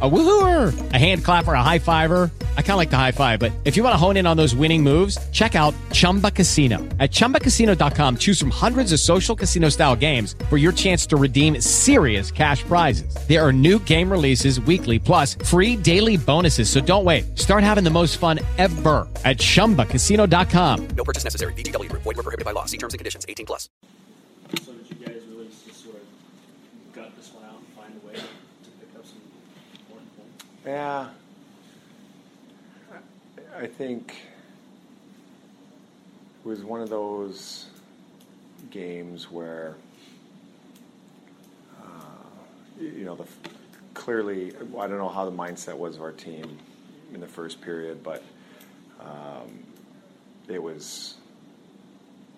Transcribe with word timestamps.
A 0.00 0.08
woohooer, 0.08 0.92
a 0.92 0.96
hand 0.96 1.24
clapper, 1.24 1.54
a 1.54 1.62
high 1.62 1.80
fiver. 1.80 2.30
I 2.56 2.62
kind 2.62 2.70
of 2.72 2.76
like 2.76 2.90
the 2.90 2.96
high 2.96 3.10
five, 3.10 3.40
but 3.40 3.50
if 3.64 3.76
you 3.76 3.82
want 3.82 3.94
to 3.94 3.96
hone 3.96 4.16
in 4.16 4.28
on 4.28 4.36
those 4.36 4.54
winning 4.54 4.80
moves, 4.80 5.18
check 5.30 5.56
out 5.56 5.74
Chumba 5.90 6.30
Casino. 6.30 6.78
At 7.00 7.10
ChumbaCasino.com, 7.10 8.18
choose 8.18 8.38
from 8.38 8.50
hundreds 8.50 8.92
of 8.92 9.00
social 9.00 9.34
casino 9.34 9.70
style 9.70 9.96
games 9.96 10.36
for 10.48 10.56
your 10.56 10.70
chance 10.70 11.04
to 11.06 11.16
redeem 11.16 11.60
serious 11.60 12.30
cash 12.30 12.62
prizes. 12.62 13.12
There 13.26 13.44
are 13.44 13.52
new 13.52 13.80
game 13.80 14.08
releases 14.08 14.60
weekly, 14.60 15.00
plus 15.00 15.34
free 15.34 15.74
daily 15.74 16.16
bonuses. 16.16 16.70
So 16.70 16.80
don't 16.80 17.04
wait. 17.04 17.36
Start 17.36 17.64
having 17.64 17.82
the 17.82 17.90
most 17.90 18.18
fun 18.18 18.38
ever 18.56 19.08
at 19.24 19.38
ChumbaCasino.com. 19.38 20.88
No 20.96 21.02
purchase 21.02 21.24
necessary. 21.24 21.52
VGW 21.54 21.90
Group. 21.90 22.02
Void 22.02 22.18
were 22.18 22.22
prohibited 22.22 22.44
by 22.44 22.52
law. 22.52 22.66
See 22.66 22.78
terms 22.78 22.94
and 22.94 23.00
conditions. 23.00 23.26
18 23.28 23.46
plus. 23.46 23.68
So 24.62 24.72
did 24.74 24.88
you 24.90 24.96
guys 25.04 25.22
really 25.28 25.48
just 25.66 25.82
sort 25.82 25.96
of 25.96 26.94
gut 26.94 27.10
this 27.16 27.32
one 27.32 27.44
out 27.44 27.56
and 27.58 27.66
find 27.76 28.00
a 28.00 28.06
way 28.06 28.14
to 28.14 28.70
pick 28.80 28.96
up 28.96 29.04
some 29.04 29.20
important 29.78 30.08
points? 30.16 30.44
Yeah. 30.64 31.08
I 33.56 33.66
think 33.66 34.14
it 36.44 36.48
was 36.48 36.62
one 36.62 36.80
of 36.80 36.88
those 36.88 37.66
games 38.70 39.30
where, 39.30 39.74
uh, 41.82 41.86
you 42.80 43.04
know, 43.04 43.14
the 43.14 43.24
clearly, 43.94 44.52
I 44.78 44.86
don't 44.86 44.98
know 44.98 45.08
how 45.08 45.24
the 45.24 45.36
mindset 45.36 45.76
was 45.76 45.96
of 45.96 46.02
our 46.02 46.12
team 46.12 46.58
in 47.12 47.20
the 47.20 47.26
first 47.26 47.60
period, 47.60 48.02
but 48.02 48.22
um, 49.00 49.64
it 50.48 50.62
was, 50.62 51.16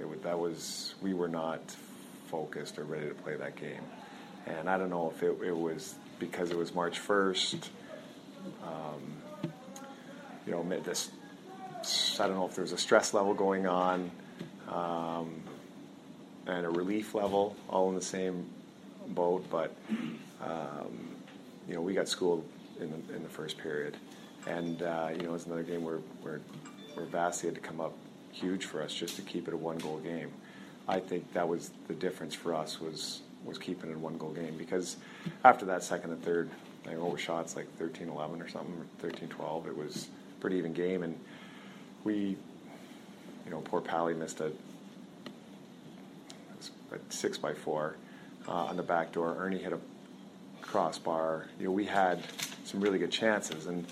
it 0.00 0.08
was, 0.08 0.18
that 0.20 0.38
was, 0.38 0.94
we 1.02 1.14
were 1.14 1.28
not 1.28 1.60
focused 2.26 2.78
or 2.78 2.84
ready 2.84 3.08
to 3.08 3.14
play 3.14 3.36
that 3.36 3.56
game. 3.56 3.82
And 4.46 4.68
I 4.68 4.78
don't 4.78 4.90
know 4.90 5.12
if 5.14 5.22
it, 5.22 5.36
it 5.44 5.56
was 5.56 5.94
because 6.18 6.50
it 6.50 6.56
was 6.56 6.74
March 6.74 7.00
1st, 7.00 7.68
um, 8.62 9.02
you 10.46 10.52
know, 10.52 10.62
this, 10.80 11.10
I 12.18 12.26
don't 12.26 12.36
know 12.36 12.46
if 12.46 12.54
there 12.54 12.62
was 12.62 12.72
a 12.72 12.78
stress 12.78 13.14
level 13.14 13.34
going 13.34 13.66
on 13.66 14.10
um, 14.68 15.42
and 16.46 16.66
a 16.66 16.70
relief 16.70 17.14
level 17.14 17.56
all 17.68 17.88
in 17.88 17.94
the 17.94 18.02
same 18.02 18.46
boat, 19.08 19.44
but 19.50 19.74
um, 20.42 21.08
you 21.68 21.74
know, 21.74 21.80
we 21.80 21.94
got 21.94 22.08
schooled 22.08 22.44
in 22.80 22.90
the, 22.90 23.16
in 23.16 23.22
the 23.22 23.28
first 23.28 23.58
period, 23.58 23.96
and 24.46 24.82
uh, 24.82 25.10
you 25.12 25.22
know, 25.22 25.34
it's 25.34 25.46
another 25.46 25.62
game 25.62 25.84
where 25.84 25.98
where 26.22 26.40
where 26.94 27.06
Vasi 27.06 27.46
had 27.46 27.54
to 27.54 27.60
come 27.60 27.80
up 27.80 27.94
huge 28.32 28.64
for 28.64 28.82
us 28.82 28.92
just 28.92 29.16
to 29.16 29.22
keep 29.22 29.46
it 29.46 29.54
a 29.54 29.56
one 29.56 29.78
goal 29.78 29.98
game. 29.98 30.32
I 30.88 30.98
think 30.98 31.32
that 31.34 31.48
was 31.48 31.70
the 31.86 31.94
difference 31.94 32.34
for 32.34 32.54
us 32.54 32.80
was 32.80 33.20
was 33.44 33.58
keeping 33.58 33.90
it 33.90 33.96
a 33.96 33.98
one 33.98 34.18
goal 34.18 34.32
game 34.32 34.56
because 34.56 34.96
after 35.44 35.64
that 35.66 35.82
second 35.84 36.10
and 36.10 36.22
third, 36.22 36.50
I 36.88 36.94
know 36.94 37.16
shots 37.16 37.56
like 37.56 37.66
13-11 37.78 38.44
or 38.44 38.48
something, 38.48 38.86
or 39.02 39.08
13-12. 39.08 39.68
It 39.68 39.76
was 39.76 40.08
pretty 40.40 40.56
even 40.56 40.72
game, 40.72 41.02
and 41.02 41.18
we, 42.04 42.36
you 43.44 43.50
know, 43.50 43.60
poor 43.60 43.80
Pally 43.80 44.14
missed 44.14 44.40
a, 44.40 44.46
a 44.46 44.52
six 47.08 47.38
by 47.38 47.54
four 47.54 47.96
uh, 48.48 48.52
on 48.52 48.76
the 48.76 48.82
back 48.82 49.12
door. 49.12 49.36
Ernie 49.38 49.58
hit 49.58 49.72
a 49.72 49.78
crossbar. 50.60 51.46
You 51.58 51.66
know, 51.66 51.72
we 51.72 51.84
had 51.84 52.22
some 52.64 52.80
really 52.80 52.98
good 52.98 53.12
chances, 53.12 53.66
and 53.66 53.86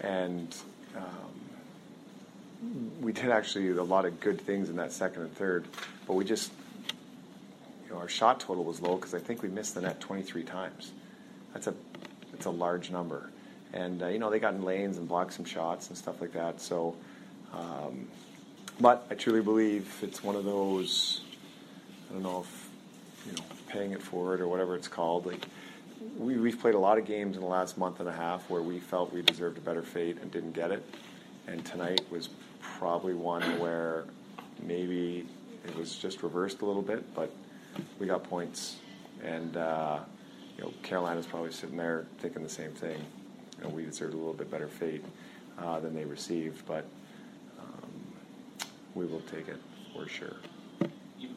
and 0.00 0.54
um, 0.96 2.94
we 3.00 3.12
did 3.12 3.30
actually 3.30 3.70
a 3.70 3.82
lot 3.82 4.04
of 4.04 4.20
good 4.20 4.40
things 4.40 4.68
in 4.68 4.76
that 4.76 4.92
second 4.92 5.22
and 5.22 5.34
third, 5.34 5.66
but 6.06 6.14
we 6.14 6.24
just, 6.24 6.52
you 7.86 7.92
know, 7.92 7.98
our 7.98 8.08
shot 8.08 8.40
total 8.40 8.64
was 8.64 8.80
low 8.80 8.96
because 8.96 9.14
I 9.14 9.18
think 9.18 9.42
we 9.42 9.48
missed 9.48 9.74
the 9.74 9.80
net 9.80 10.00
23 10.00 10.42
times. 10.42 10.92
That's 11.52 11.66
a 11.66 11.74
it's 12.44 12.46
a 12.46 12.50
large 12.50 12.90
number, 12.90 13.30
and 13.72 14.02
uh, 14.02 14.08
you 14.08 14.18
know 14.18 14.28
they 14.28 14.38
got 14.38 14.52
in 14.52 14.62
lanes 14.62 14.98
and 14.98 15.08
blocked 15.08 15.32
some 15.32 15.46
shots 15.46 15.88
and 15.88 15.96
stuff 15.96 16.20
like 16.20 16.32
that. 16.32 16.60
So, 16.60 16.94
um, 17.54 18.06
but 18.78 19.06
I 19.10 19.14
truly 19.14 19.40
believe 19.40 19.90
it's 20.02 20.22
one 20.22 20.36
of 20.36 20.44
those. 20.44 21.22
I 22.10 22.12
don't 22.12 22.22
know 22.22 22.40
if 22.40 22.68
you 23.26 23.32
know 23.32 23.44
paying 23.68 23.92
it 23.92 24.02
forward 24.02 24.42
or 24.42 24.48
whatever 24.48 24.76
it's 24.76 24.88
called. 24.88 25.24
Like 25.24 25.46
we, 26.18 26.36
we've 26.36 26.60
played 26.60 26.74
a 26.74 26.78
lot 26.78 26.98
of 26.98 27.06
games 27.06 27.36
in 27.36 27.42
the 27.42 27.48
last 27.48 27.78
month 27.78 27.98
and 28.00 28.10
a 28.10 28.12
half 28.12 28.50
where 28.50 28.60
we 28.60 28.78
felt 28.78 29.10
we 29.10 29.22
deserved 29.22 29.56
a 29.56 29.62
better 29.62 29.82
fate 29.82 30.18
and 30.20 30.30
didn't 30.30 30.52
get 30.52 30.70
it, 30.70 30.84
and 31.46 31.64
tonight 31.64 32.02
was 32.10 32.28
probably 32.60 33.14
one 33.14 33.42
where 33.58 34.04
maybe 34.62 35.26
it 35.66 35.74
was 35.78 35.96
just 35.96 36.22
reversed 36.22 36.60
a 36.60 36.66
little 36.66 36.82
bit, 36.82 37.14
but 37.14 37.32
we 37.98 38.06
got 38.06 38.22
points 38.22 38.76
and. 39.22 39.56
Uh, 39.56 40.00
you 40.56 40.64
know, 40.64 40.72
Carolina's 40.82 41.26
probably 41.26 41.52
sitting 41.52 41.76
there 41.76 42.06
thinking 42.18 42.42
the 42.42 42.48
same 42.48 42.72
thing. 42.72 42.98
You 43.58 43.64
know, 43.64 43.70
we 43.70 43.84
deserved 43.84 44.14
a 44.14 44.16
little 44.16 44.32
bit 44.34 44.50
better 44.50 44.68
fate 44.68 45.04
uh, 45.58 45.80
than 45.80 45.94
they 45.94 46.04
received, 46.04 46.66
but 46.66 46.84
um, 47.58 47.90
we 48.94 49.06
will 49.06 49.22
take 49.22 49.48
it 49.48 49.60
for 49.92 50.08
sure. 50.08 50.36
You 51.18 51.28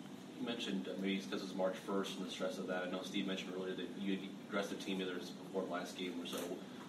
mentioned 0.44 0.88
uh, 0.88 0.94
maybe 1.01 1.17
because 1.17 1.44
it's 1.44 1.55
March 1.55 1.75
1st 1.88 2.17
and 2.17 2.28
the 2.28 2.31
stress 2.31 2.57
of 2.57 2.67
that. 2.67 2.83
I 2.83 2.89
know 2.89 3.01
Steve 3.03 3.28
mentioned 3.28 3.53
earlier 3.57 3.75
that 3.75 3.88
you 4.00 4.16
had 4.16 4.28
addressed 4.50 4.69
the 4.69 4.75
team 4.75 5.01
either 5.01 5.13
before 5.16 5.63
the 5.63 5.72
last 5.72 5.97
game 5.97 6.13
or 6.22 6.28
so. 6.28 6.38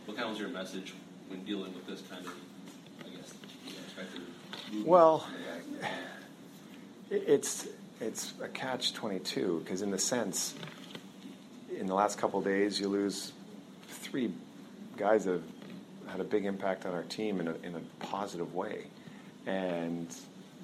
What 0.06 0.16
kind 0.16 0.26
of 0.26 0.30
was 0.30 0.40
your 0.40 0.48
message 0.48 0.94
when 1.28 1.44
dealing 1.44 1.74
with 1.74 1.86
this 1.86 2.02
kind 2.08 2.24
of, 2.24 2.32
I 3.04 3.14
guess, 3.14 3.34
know. 4.72 4.84
Well, 4.84 5.26
it's 7.10 7.68
it's 8.00 8.34
a 8.42 8.48
catch 8.48 8.92
twenty 8.92 9.18
two 9.18 9.60
because 9.64 9.82
in 9.82 9.90
the 9.90 9.98
sense, 9.98 10.54
in 11.78 11.86
the 11.86 11.94
last 11.94 12.18
couple 12.18 12.40
days, 12.40 12.80
you 12.80 12.88
lose 12.88 13.32
three 13.88 14.32
guys 14.96 15.24
that 15.24 15.32
have 15.32 15.42
had 16.08 16.20
a 16.20 16.24
big 16.24 16.44
impact 16.44 16.84
on 16.84 16.92
our 16.92 17.04
team 17.04 17.38
in 17.40 17.48
a, 17.48 17.54
in 17.62 17.74
a 17.76 18.04
positive 18.04 18.52
way, 18.54 18.86
and 19.46 20.12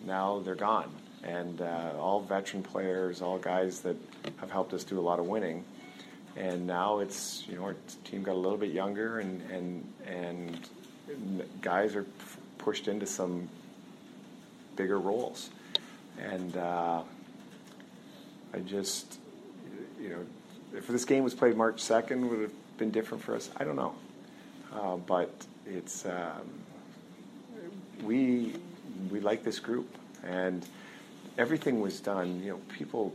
now 0.05 0.41
they're 0.41 0.57
gone. 0.57 0.91
And 1.23 1.61
uh, 1.61 1.93
all 1.97 2.21
veteran 2.21 2.63
players, 2.63 3.23
all 3.23 3.39
guys 3.39 3.81
that 3.81 3.97
have 4.39 4.51
helped 4.51 4.75
us 4.75 4.83
do 4.85 4.99
a 4.99 5.01
lot 5.01 5.21
of 5.21 5.27
winning, 5.27 5.65
and 6.37 6.67
now 6.67 6.99
it's 6.99 7.45
you 7.49 7.57
know 7.57 7.63
our 7.63 7.77
team 8.05 8.23
got 8.23 8.35
a 8.35 8.39
little 8.39 8.59
bit 8.59 8.73
younger, 8.73 9.21
and 9.21 9.41
and 9.51 9.89
and 10.07 10.69
guys 11.63 11.95
are 11.95 12.07
pushed 12.59 12.89
into 12.89 13.07
some 13.07 13.49
bigger 14.77 14.99
roles, 14.99 15.49
and 16.19 16.57
uh, 16.57 17.03
I 18.53 18.59
just 18.59 19.19
you 19.99 20.11
know 20.11 20.27
if 20.77 20.87
this 20.87 21.05
game 21.05 21.25
was 21.25 21.35
played 21.35 21.57
March 21.57 21.81
second, 21.81 22.29
would 22.29 22.39
it 22.39 22.43
have 22.43 22.79
been 22.79 22.91
different 22.91 23.23
for 23.23 23.35
us? 23.35 23.51
I 23.57 23.65
don't 23.65 23.77
know, 23.77 23.95
uh, 24.75 24.97
but 24.97 25.31
it's 25.67 26.05
um, 26.07 26.51
we 28.03 28.55
we 29.11 29.21
like 29.21 29.45
this 29.45 29.59
group, 29.59 29.89
and 30.25 30.67
everything 31.39 31.81
was 31.81 32.01
done. 32.01 32.43
You 32.43 32.53
know, 32.53 32.61
people 32.77 33.15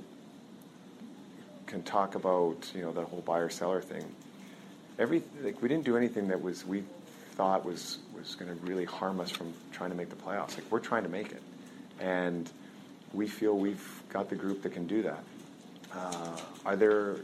can 1.67 1.83
talk 1.83 2.15
about 2.15 2.71
you 2.73 2.81
know 2.81 2.91
the 2.91 3.03
whole 3.03 3.21
buyer 3.21 3.49
seller 3.49 3.81
thing. 3.81 4.03
Every 4.97 5.23
like 5.41 5.61
we 5.61 5.67
didn't 5.67 5.85
do 5.85 5.97
anything 5.97 6.27
that 6.29 6.41
was 6.41 6.65
we 6.65 6.83
thought 7.31 7.65
was 7.65 7.99
was 8.17 8.35
going 8.35 8.55
to 8.55 8.65
really 8.65 8.85
harm 8.85 9.19
us 9.19 9.29
from 9.29 9.53
trying 9.71 9.91
to 9.91 9.95
make 9.95 10.09
the 10.09 10.15
playoffs. 10.15 10.55
Like 10.55 10.69
we're 10.71 10.79
trying 10.79 11.03
to 11.03 11.09
make 11.09 11.31
it, 11.31 11.41
and 11.99 12.49
we 13.13 13.27
feel 13.27 13.57
we've 13.57 14.03
got 14.09 14.29
the 14.29 14.35
group 14.35 14.61
that 14.63 14.73
can 14.73 14.87
do 14.87 15.03
that. 15.03 15.23
Uh, 15.93 16.37
are 16.65 16.75
there 16.75 17.17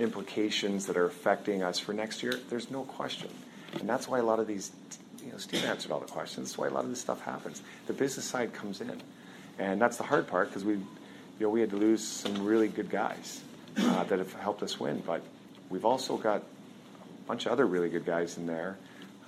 implications 0.00 0.86
that 0.86 0.96
are 0.96 1.04
affecting 1.04 1.62
us 1.62 1.78
for 1.78 1.92
next 1.92 2.22
year? 2.22 2.40
There's 2.48 2.70
no 2.70 2.82
question, 2.82 3.28
and 3.74 3.88
that's 3.88 4.08
why 4.08 4.18
a 4.18 4.22
lot 4.22 4.40
of 4.40 4.46
these, 4.46 4.72
you 5.24 5.30
know, 5.30 5.38
Steve 5.38 5.64
answered 5.64 5.92
all 5.92 6.00
the 6.00 6.06
questions. 6.06 6.48
That's 6.48 6.58
why 6.58 6.68
a 6.68 6.70
lot 6.70 6.84
of 6.84 6.90
this 6.90 7.00
stuff 7.00 7.20
happens. 7.20 7.62
The 7.86 7.92
business 7.92 8.24
side 8.24 8.52
comes 8.52 8.80
in, 8.80 9.00
and 9.58 9.80
that's 9.80 9.98
the 9.98 10.04
hard 10.04 10.26
part 10.26 10.48
because 10.48 10.64
we, 10.64 10.74
you 10.74 10.84
know, 11.38 11.50
we 11.50 11.60
had 11.60 11.70
to 11.70 11.76
lose 11.76 12.02
some 12.02 12.44
really 12.44 12.68
good 12.68 12.90
guys 12.90 13.42
uh, 13.78 14.04
that 14.04 14.18
have 14.18 14.32
helped 14.34 14.62
us 14.62 14.80
win, 14.80 15.02
but 15.06 15.22
we've 15.68 15.84
also 15.84 16.16
got 16.16 16.42
a 16.42 17.28
bunch 17.28 17.46
of 17.46 17.52
other 17.52 17.66
really 17.66 17.88
good 17.88 18.06
guys 18.06 18.38
in 18.38 18.46
there 18.46 18.78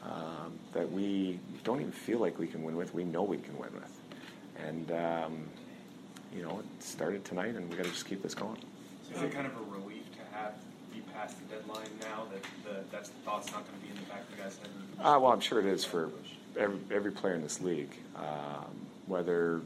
um, 0.04 0.58
that 0.72 0.90
we 0.90 1.38
don't 1.64 1.80
even 1.80 1.92
feel 1.92 2.18
like 2.18 2.38
we 2.38 2.46
can 2.46 2.62
win 2.62 2.76
with. 2.76 2.94
We 2.94 3.04
know 3.04 3.22
we 3.22 3.38
can 3.38 3.56
win 3.58 3.72
with, 3.74 4.00
and 4.66 4.90
um, 4.90 5.44
you 6.34 6.42
know, 6.42 6.60
it 6.60 6.82
started 6.82 7.24
tonight, 7.24 7.54
and 7.54 7.68
we 7.70 7.76
got 7.76 7.84
to 7.84 7.90
just 7.90 8.06
keep 8.06 8.22
this 8.22 8.34
going. 8.34 8.58
Is 9.14 9.22
it 9.22 9.32
kind 9.32 9.46
of 9.46 9.52
a 9.52 9.78
relief 9.78 9.91
have 10.32 10.54
be 10.92 11.00
past 11.14 11.36
the 11.40 11.56
deadline 11.56 11.88
now 12.00 12.26
that 12.32 12.42
the, 12.64 12.84
that's 12.90 13.08
the 13.08 13.18
thought's 13.24 13.50
not 13.52 13.66
going 13.66 13.80
to 13.80 13.86
be 13.86 13.90
in 13.90 13.96
the 13.96 14.10
back 14.10 14.20
of 14.20 14.30
the 14.36 14.42
guy's 14.42 14.58
head? 14.58 14.68
Uh, 14.98 15.18
well, 15.20 15.32
I'm 15.32 15.40
sure 15.40 15.58
it 15.58 15.66
is 15.66 15.84
for 15.84 16.10
every, 16.58 16.78
every 16.90 17.12
player 17.12 17.34
in 17.34 17.42
this 17.42 17.60
league. 17.60 17.92
Um, 18.16 18.86
whether 19.06 19.60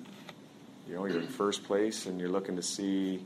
you 0.88 0.94
know 0.94 1.06
you're 1.06 1.20
in 1.20 1.26
first 1.26 1.64
place 1.64 2.06
and 2.06 2.20
you're 2.20 2.28
looking 2.30 2.56
to 2.56 2.62
see 2.62 3.24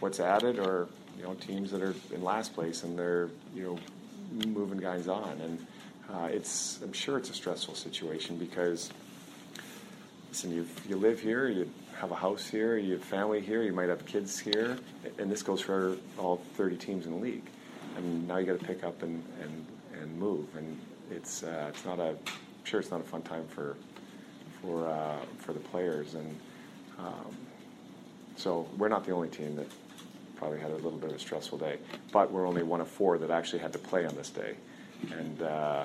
what's 0.00 0.20
added, 0.20 0.58
or 0.58 0.88
you 1.18 1.24
know 1.24 1.34
teams 1.34 1.70
that 1.72 1.82
are 1.82 1.94
in 2.12 2.22
last 2.22 2.54
place 2.54 2.82
and 2.82 2.98
they're 2.98 3.28
you 3.54 3.62
know 3.62 4.48
moving 4.48 4.78
guys 4.78 5.08
on, 5.08 5.40
and 5.40 5.66
uh, 6.12 6.28
it's 6.30 6.80
I'm 6.82 6.92
sure 6.92 7.18
it's 7.18 7.30
a 7.30 7.34
stressful 7.34 7.74
situation 7.74 8.36
because 8.38 8.90
listen, 10.34 10.50
you 10.50 10.66
you 10.88 10.96
live 10.96 11.20
here, 11.20 11.46
you 11.46 11.70
have 11.96 12.10
a 12.10 12.14
house 12.16 12.44
here, 12.44 12.76
you 12.76 12.94
have 12.94 13.04
family 13.04 13.40
here, 13.40 13.62
you 13.62 13.72
might 13.72 13.88
have 13.88 14.04
kids 14.04 14.36
here, 14.36 14.76
and 15.16 15.30
this 15.30 15.44
goes 15.44 15.60
for 15.60 15.96
all 16.18 16.42
30 16.56 16.76
teams 16.76 17.06
in 17.06 17.12
the 17.12 17.18
league. 17.18 17.48
And 17.96 18.26
now 18.26 18.38
you 18.38 18.46
got 18.46 18.58
to 18.58 18.64
pick 18.66 18.82
up 18.82 19.04
and, 19.04 19.22
and, 19.40 19.64
and 20.02 20.18
move, 20.18 20.48
and 20.56 20.76
it's 21.08 21.44
uh, 21.44 21.66
it's 21.68 21.84
not 21.84 22.00
a 22.00 22.08
I'm 22.08 22.64
sure 22.64 22.80
it's 22.80 22.90
not 22.90 23.00
a 23.00 23.04
fun 23.04 23.22
time 23.22 23.46
for 23.46 23.76
for 24.60 24.88
uh, 24.88 25.20
for 25.38 25.52
the 25.52 25.60
players, 25.60 26.14
and 26.14 26.36
um, 26.98 27.36
so 28.34 28.66
we're 28.76 28.88
not 28.88 29.04
the 29.04 29.12
only 29.12 29.28
team 29.28 29.54
that 29.54 29.68
probably 30.34 30.58
had 30.58 30.72
a 30.72 30.74
little 30.74 30.98
bit 30.98 31.10
of 31.10 31.16
a 31.16 31.20
stressful 31.20 31.58
day, 31.58 31.78
but 32.10 32.32
we're 32.32 32.48
only 32.48 32.64
one 32.64 32.80
of 32.80 32.88
four 32.88 33.18
that 33.18 33.30
actually 33.30 33.60
had 33.60 33.72
to 33.72 33.78
play 33.78 34.04
on 34.04 34.16
this 34.16 34.30
day, 34.30 34.56
and 35.12 35.42
uh, 35.42 35.84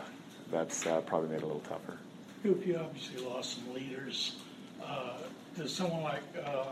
that's 0.50 0.88
uh, 0.88 1.02
probably 1.02 1.30
made 1.30 1.36
it 1.38 1.44
a 1.44 1.46
little 1.46 1.62
tougher. 1.70 2.00
Coop, 2.44 2.66
you 2.66 2.78
obviously 2.78 3.26
lost 3.26 3.58
some 3.58 3.74
leaders. 3.74 4.38
Uh, 4.84 5.18
does 5.58 5.74
someone 5.74 6.04
like 6.04 6.24
uh, 6.46 6.66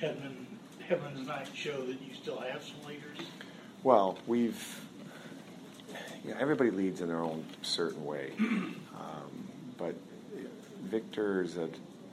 Hedman, 0.00 0.46
Hedman's 0.88 1.26
night 1.26 1.48
show 1.54 1.84
that 1.84 2.00
you 2.00 2.14
still 2.14 2.38
have 2.38 2.62
some 2.62 2.88
leaders? 2.88 3.18
Well, 3.82 4.18
we've 4.26 4.80
you 6.24 6.30
know, 6.30 6.36
everybody 6.40 6.70
leads 6.70 7.00
in 7.00 7.08
their 7.08 7.22
own 7.22 7.44
certain 7.62 8.04
way, 8.04 8.32
um, 8.40 9.48
but 9.76 9.94
is 10.92 11.56
a 11.56 11.68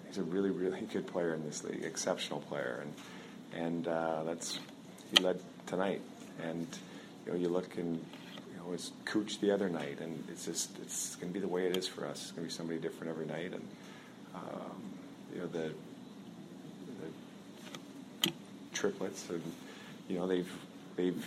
he's 0.08 0.18
a 0.18 0.24
really 0.24 0.50
really 0.50 0.82
good 0.82 1.08
player 1.08 1.34
in 1.34 1.44
this 1.46 1.64
league, 1.64 1.84
exceptional 1.84 2.42
player, 2.42 2.84
and 2.84 3.64
and 3.64 3.88
uh, 3.88 4.24
that's 4.24 4.60
he 5.16 5.24
led 5.24 5.40
tonight, 5.66 6.02
and 6.44 6.68
you 7.26 7.32
know 7.32 7.38
you 7.38 7.50
look 7.50 7.78
and 7.78 8.04
it's 8.74 8.92
Cooch 9.06 9.40
the 9.40 9.52
other 9.52 9.70
night, 9.70 10.00
and 10.00 10.24
it's 10.30 10.46
just 10.46 10.78
it's 10.82 11.16
going 11.16 11.30
to 11.30 11.34
be 11.34 11.40
the 11.40 11.48
way 11.48 11.66
it 11.68 11.78
is 11.78 11.88
for 11.88 12.06
us. 12.06 12.24
It's 12.24 12.32
going 12.32 12.48
to 12.48 12.52
be 12.52 12.56
somebody 12.56 12.80
different 12.80 13.12
every 13.12 13.26
night, 13.26 13.54
and 13.54 13.68
um, 14.36 14.82
you 15.34 15.40
know 15.40 15.48
the 15.48 15.74
the 18.24 18.32
triplets, 18.74 19.30
and 19.30 19.42
you 20.08 20.18
know 20.18 20.28
they've 20.28 20.52
they've 20.96 21.26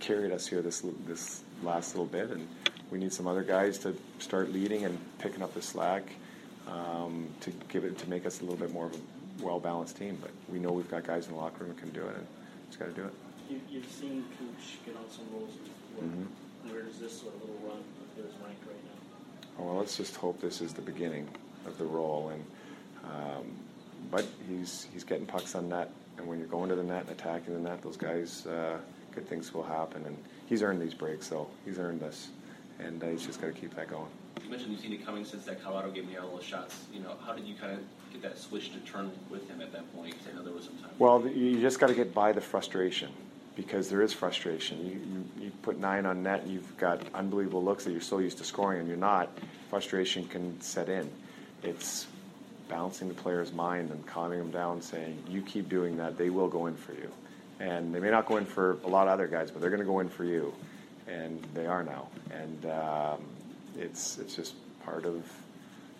carried 0.00 0.32
us 0.32 0.46
here 0.46 0.62
this 0.62 0.82
this 1.06 1.42
last 1.62 1.94
little 1.94 2.06
bit, 2.06 2.30
and 2.30 2.46
we 2.90 2.98
need 2.98 3.12
some 3.12 3.26
other 3.26 3.42
guys 3.42 3.78
to 3.78 3.96
start 4.18 4.52
leading 4.52 4.84
and 4.84 4.98
picking 5.18 5.42
up 5.42 5.54
the 5.54 5.62
slack 5.62 6.04
um, 6.68 7.26
to 7.40 7.50
give 7.68 7.84
it 7.84 7.98
to 7.98 8.08
make 8.08 8.26
us 8.26 8.40
a 8.40 8.44
little 8.44 8.58
bit 8.58 8.72
more 8.72 8.86
of 8.86 8.94
a 8.94 9.44
well 9.44 9.60
balanced 9.60 9.96
team. 9.96 10.18
But 10.20 10.30
we 10.52 10.58
know 10.58 10.72
we've 10.72 10.90
got 10.90 11.04
guys 11.04 11.26
in 11.26 11.32
the 11.32 11.38
locker 11.38 11.64
room 11.64 11.74
who 11.74 11.80
can 11.80 11.90
do 11.90 12.02
it, 12.06 12.16
and 12.16 12.26
just 12.68 12.78
got 12.78 12.86
to 12.86 12.92
do 12.92 13.04
it. 13.04 13.14
You, 13.48 13.60
you've 13.70 13.88
seen 13.90 14.24
Cooch 14.38 14.78
get 14.84 14.96
on 14.96 15.08
some 15.10 15.24
rolls 15.32 15.52
before. 15.52 16.08
Mhm. 16.08 16.26
Where 16.70 16.82
does 16.82 16.98
this 16.98 17.20
sort 17.20 17.34
of 17.34 17.40
little 17.42 17.56
run 17.68 17.78
of 17.78 18.16
his 18.24 18.32
rank 18.44 18.58
right 18.66 18.84
now? 18.84 19.58
Oh, 19.58 19.64
well, 19.66 19.76
let's 19.76 19.96
just 19.96 20.16
hope 20.16 20.40
this 20.40 20.60
is 20.60 20.72
the 20.72 20.82
beginning 20.82 21.28
of 21.66 21.78
the 21.78 21.84
roll. 21.84 22.30
And 22.30 22.44
um, 23.04 23.44
but 24.10 24.24
he's 24.48 24.86
he's 24.92 25.04
getting 25.04 25.26
pucks 25.26 25.54
on 25.54 25.68
net, 25.68 25.90
and 26.18 26.26
when 26.26 26.38
you're 26.38 26.48
going 26.48 26.68
to 26.70 26.76
the 26.76 26.82
net 26.82 27.02
and 27.02 27.10
attacking 27.10 27.54
the 27.54 27.60
net, 27.60 27.82
those 27.82 27.96
guys, 27.96 28.46
uh, 28.46 28.78
good 29.14 29.28
things 29.28 29.52
will 29.54 29.62
happen. 29.62 30.04
And 30.06 30.16
he's 30.46 30.62
earned 30.62 30.80
these 30.82 30.94
breaks, 30.94 31.28
though. 31.28 31.48
He's 31.64 31.78
earned 31.78 32.00
this, 32.00 32.28
and 32.78 33.02
uh, 33.02 33.06
he's 33.08 33.24
just 33.24 33.40
got 33.40 33.48
to 33.48 33.52
keep 33.52 33.74
that 33.76 33.88
going. 33.88 34.08
You 34.44 34.50
mentioned 34.50 34.72
you've 34.72 34.80
seen 34.80 34.92
it 34.92 35.04
coming 35.04 35.24
since 35.24 35.44
that 35.46 35.62
Colorado 35.62 35.90
game. 35.90 36.06
He 36.06 36.14
had 36.14 36.22
all 36.22 36.36
those 36.36 36.44
shots. 36.44 36.84
You 36.92 37.00
know, 37.00 37.16
how 37.24 37.32
did 37.32 37.46
you 37.46 37.54
kind 37.54 37.72
of 37.72 37.78
get 38.12 38.22
that 38.22 38.38
switch 38.38 38.72
to 38.72 38.78
turn 38.80 39.10
with 39.30 39.48
him 39.48 39.60
at 39.60 39.72
that 39.72 39.92
point? 39.94 40.12
'Cause 40.18 40.28
I 40.32 40.36
know 40.36 40.42
there 40.44 40.52
was 40.52 40.64
some 40.64 40.76
time. 40.78 40.90
Well, 40.98 41.26
you 41.26 41.60
just 41.60 41.80
got 41.80 41.88
to 41.88 41.94
get 41.94 42.12
by 42.14 42.32
the 42.32 42.40
frustration 42.40 43.10
because 43.56 43.88
there 43.88 44.02
is 44.02 44.12
frustration. 44.12 44.86
You, 44.86 44.92
you, 44.92 45.46
you 45.46 45.52
put 45.62 45.78
nine 45.80 46.06
on 46.06 46.22
net, 46.22 46.46
you've 46.46 46.76
got 46.76 47.02
unbelievable 47.14 47.64
looks 47.64 47.84
that 47.84 47.90
you're 47.90 48.00
so 48.00 48.18
used 48.18 48.38
to 48.38 48.44
scoring, 48.44 48.80
and 48.80 48.88
you're 48.88 48.96
not. 48.96 49.36
Frustration 49.70 50.28
can 50.28 50.60
set 50.60 50.88
in. 50.88 51.10
It's 51.62 52.06
balancing 52.68 53.08
the 53.08 53.14
player's 53.14 53.52
mind 53.52 53.90
and 53.90 54.06
calming 54.06 54.38
them 54.38 54.50
down, 54.50 54.82
saying, 54.82 55.24
"You 55.28 55.42
keep 55.42 55.68
doing 55.68 55.96
that, 55.96 56.18
they 56.18 56.30
will 56.30 56.48
go 56.48 56.66
in 56.66 56.76
for 56.76 56.92
you." 56.92 57.10
And 57.58 57.94
they 57.94 58.00
may 58.00 58.10
not 58.10 58.26
go 58.26 58.36
in 58.36 58.44
for 58.44 58.78
a 58.84 58.88
lot 58.88 59.08
of 59.08 59.14
other 59.14 59.26
guys, 59.26 59.50
but 59.50 59.60
they're 59.62 59.70
going 59.70 59.80
to 59.80 59.86
go 59.86 60.00
in 60.00 60.10
for 60.10 60.24
you, 60.24 60.52
and 61.08 61.42
they 61.54 61.66
are 61.66 61.82
now. 61.82 62.08
And 62.30 62.66
um, 62.66 63.24
it's 63.76 64.18
it's 64.18 64.36
just 64.36 64.54
part 64.84 65.06
of 65.06 65.24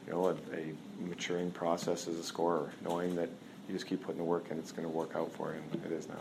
you 0.06 0.12
know, 0.12 0.26
a, 0.26 0.32
a 0.54 0.74
maturing 1.00 1.50
process 1.50 2.06
as 2.06 2.16
a 2.16 2.22
scorer, 2.22 2.70
knowing 2.84 3.16
that 3.16 3.28
you 3.68 3.74
just 3.74 3.86
keep 3.86 4.02
putting 4.02 4.18
the 4.18 4.24
work 4.24 4.50
in, 4.50 4.58
it's 4.58 4.72
going 4.72 4.86
to 4.86 4.94
work 4.94 5.16
out 5.16 5.32
for 5.32 5.52
you, 5.52 5.60
and 5.72 5.84
it 5.84 5.92
is 5.92 6.08
now. 6.08 6.20